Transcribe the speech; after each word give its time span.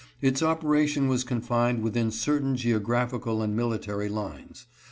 Its 0.19 0.41
operation 0.41 1.07
was 1.07 1.23
confined 1.23 1.83
within 1.83 2.09
certain 2.09 2.55
geographical 2.55 3.43
and 3.43 3.55
military 3.55 4.09
lines. 4.09 4.65